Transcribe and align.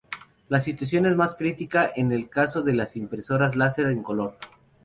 La 0.49 0.59
situación 0.59 1.05
es 1.05 1.15
más 1.15 1.35
crítica 1.35 1.91
en 1.95 2.11
el 2.11 2.27
caso 2.27 2.63
de 2.63 2.73
las 2.73 2.95
impresoras 2.95 3.55
láser 3.55 3.85
en 3.85 4.01
color. 4.01 4.35